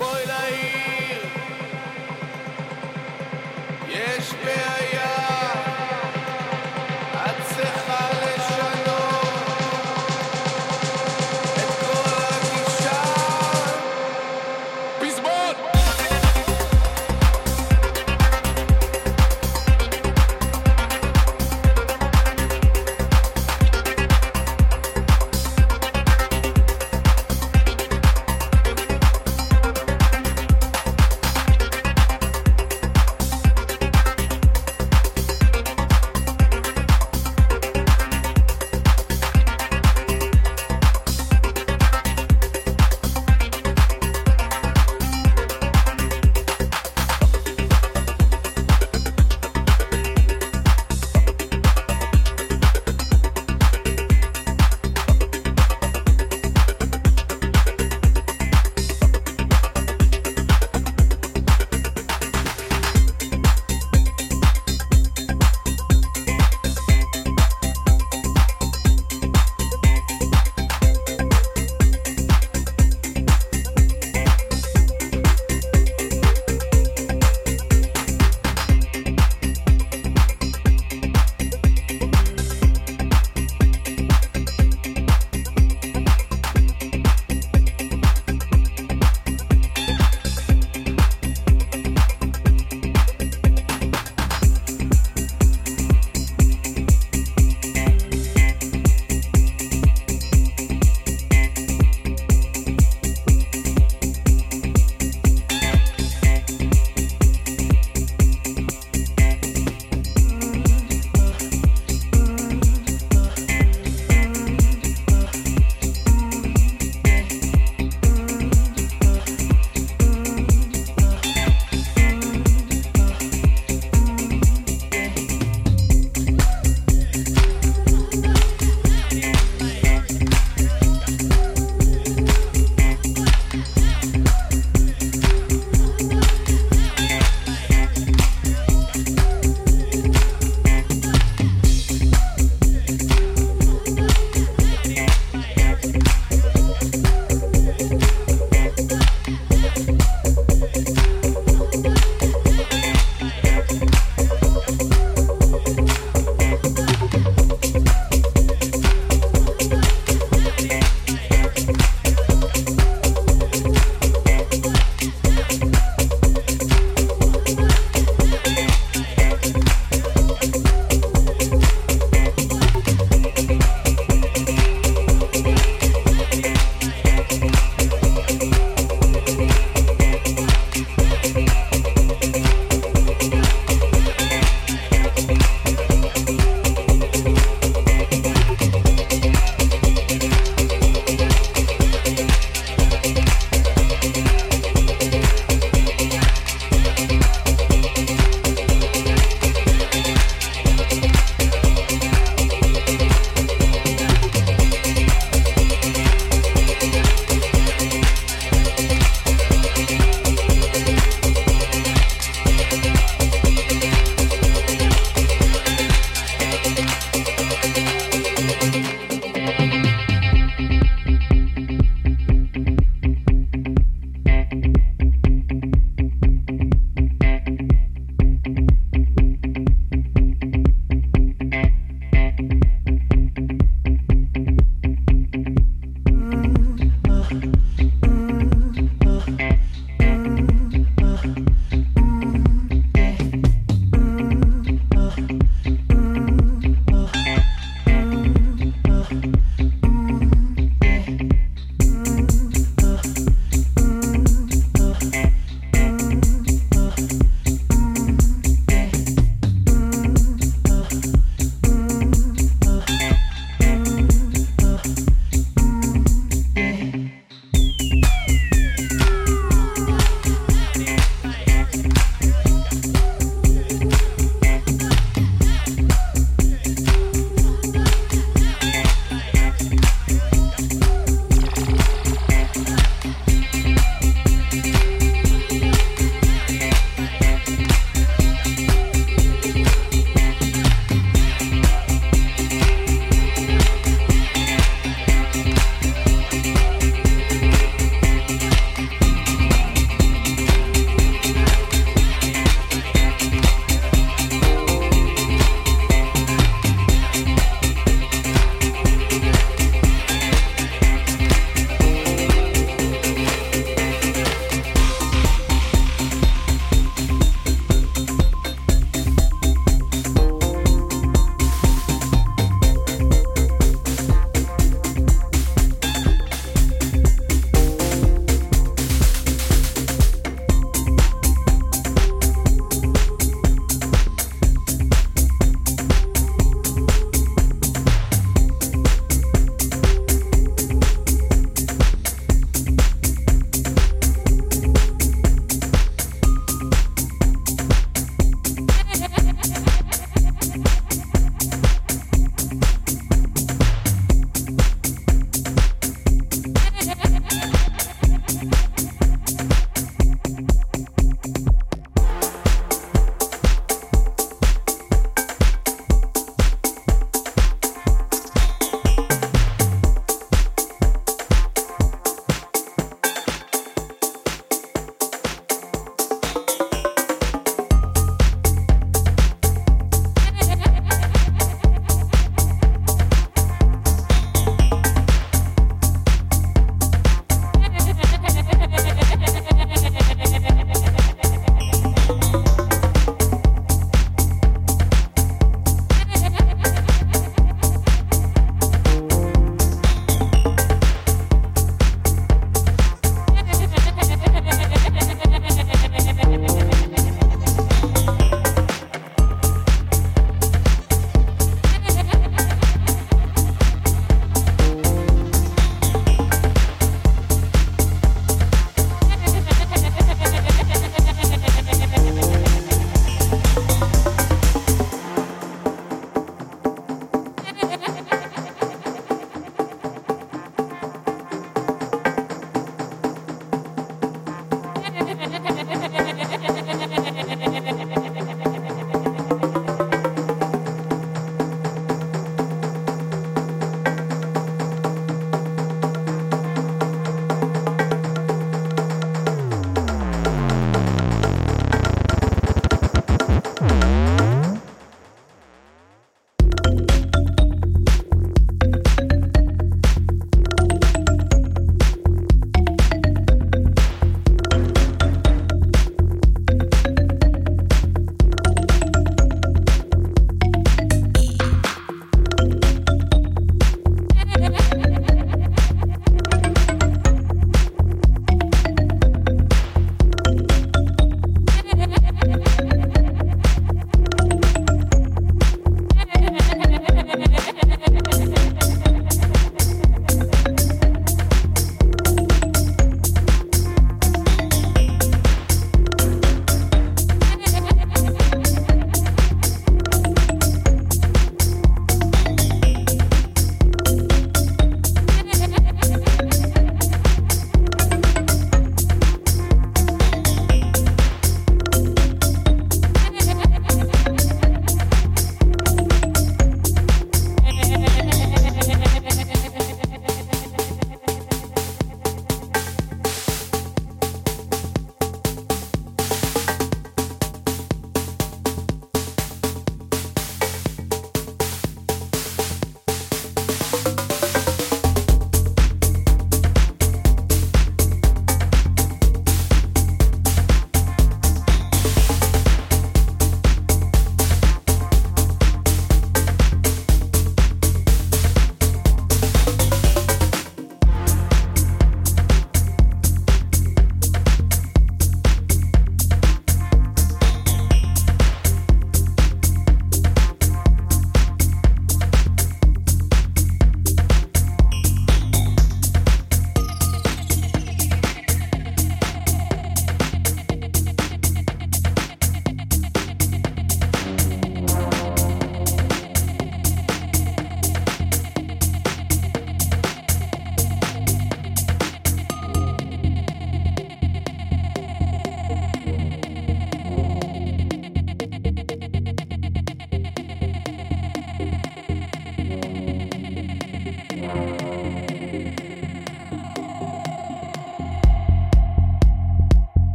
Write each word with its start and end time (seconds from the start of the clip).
Spoiler! 0.00 0.99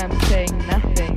and 0.00 0.12
I'm 0.12 0.20
saying 0.28 0.66
nothing. 0.66 1.07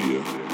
fear. 0.00 0.49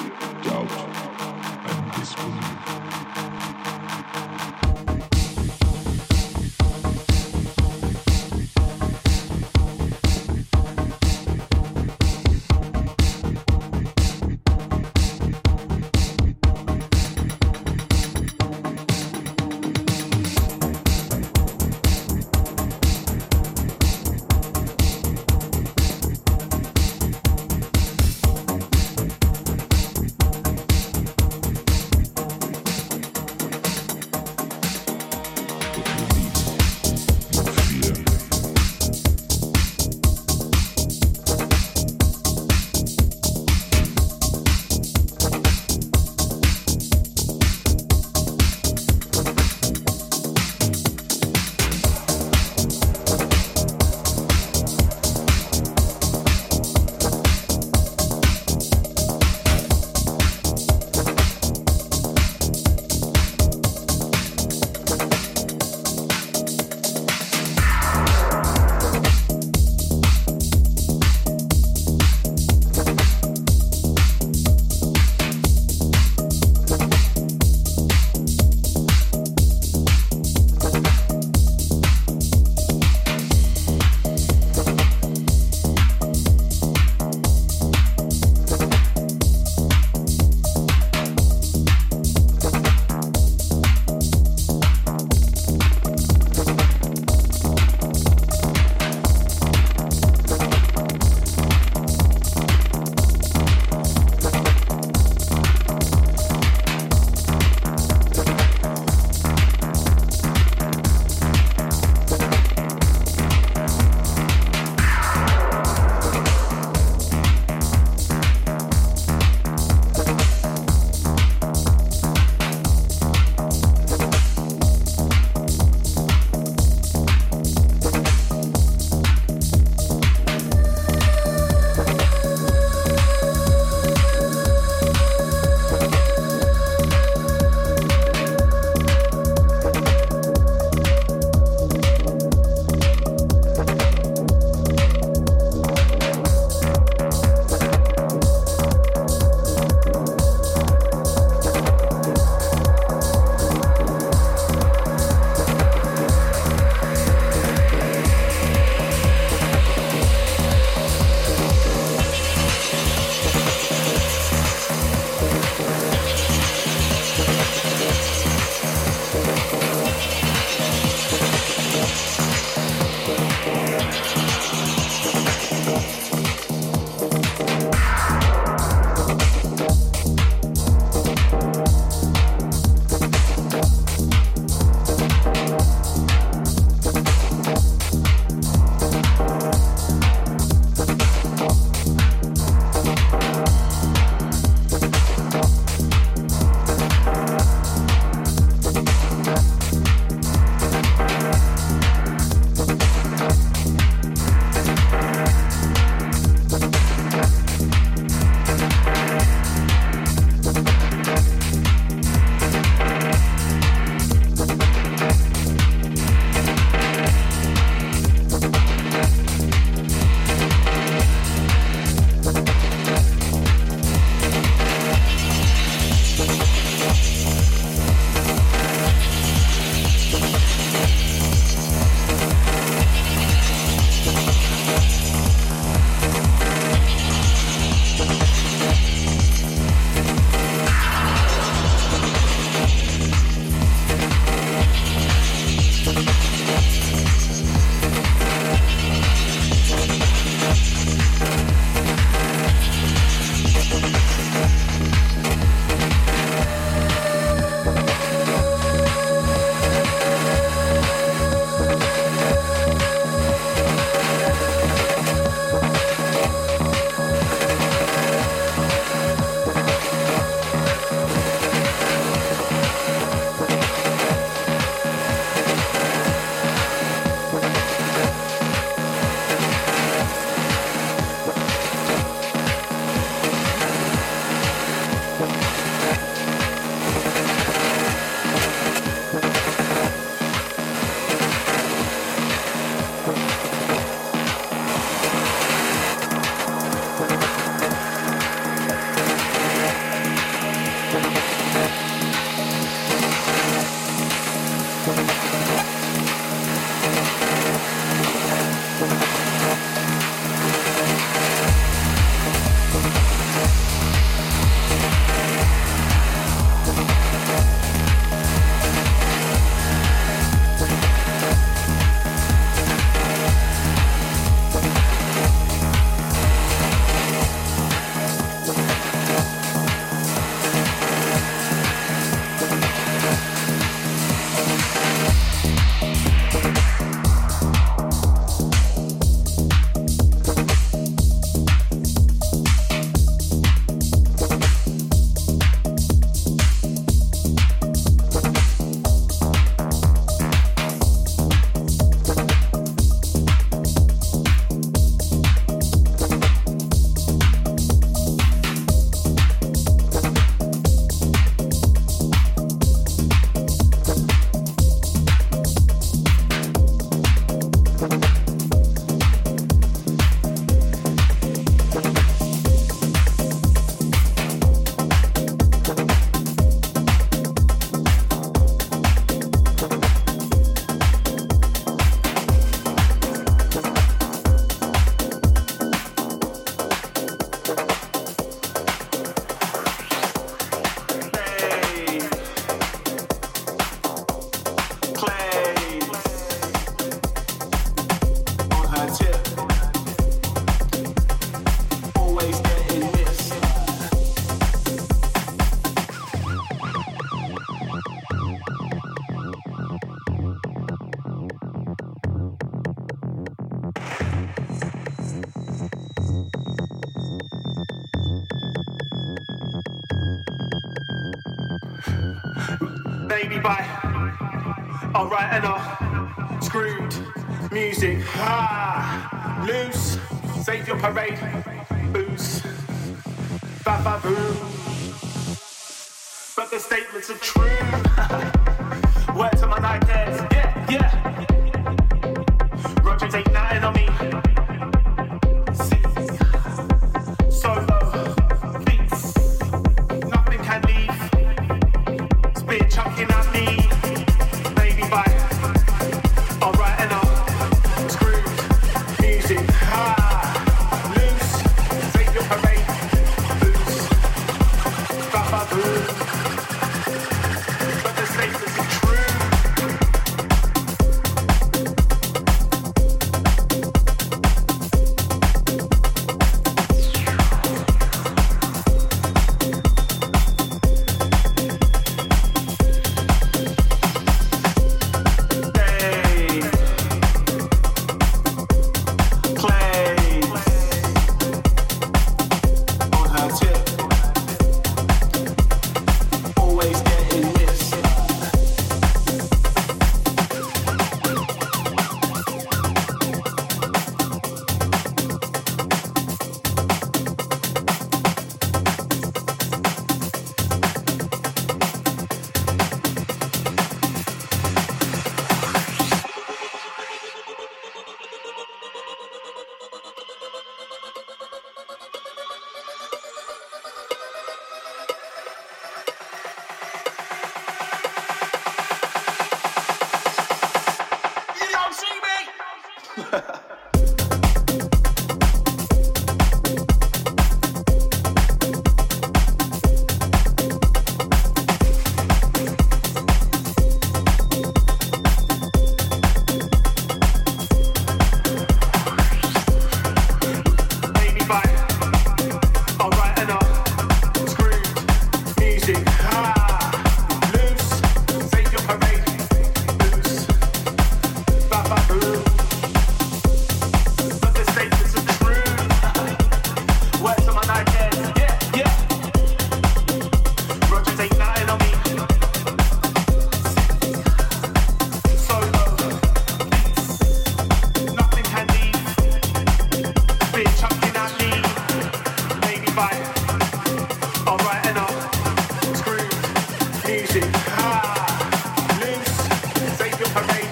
Ha! 587.34 588.78
loose, 588.80 589.78
take 589.78 589.98
your 589.98 590.08
parade. 590.10 590.45